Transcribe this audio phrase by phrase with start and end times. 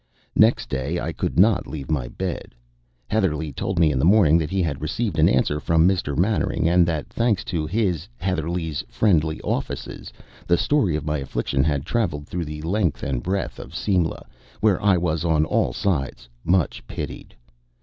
[0.35, 2.55] Next day I could not leave my bed.
[3.07, 6.17] Heatherlegh told me in the morning that he had received an answer from Mr.
[6.17, 10.11] Mannering, and that, thanks to his (Heatherlegh's) friendly offices,
[10.47, 14.25] the story of my affliction had traveled through the length and breadth of Simla,
[14.59, 17.35] where I was on all sides much pitied.